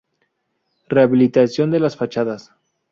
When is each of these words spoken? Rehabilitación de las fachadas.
Rehabilitación 0.89 1.69
de 1.69 1.79
las 1.79 1.95
fachadas. 1.95 2.51